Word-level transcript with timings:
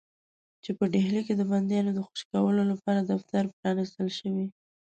چې 0.63 0.71
په 0.77 0.83
ډهلي 0.93 1.21
کې 1.27 1.33
د 1.37 1.41
بندیانو 1.51 1.91
د 1.95 1.99
خوشي 2.05 2.25
کولو 2.33 2.61
لپاره 2.71 2.99
دفتر 3.11 3.43
پرانیستل 3.57 4.07
شوی. 4.19 4.47